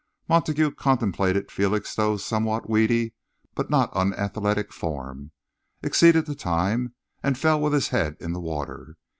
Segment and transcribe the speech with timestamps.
[0.27, 3.13] Montague contemplated Felixstowe's somewhat weedy
[3.53, 5.29] but not unathletic form,
[5.83, 8.97] exceeded the time and fell with his head in the water.